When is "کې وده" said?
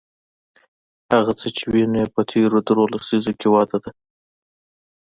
3.39-3.77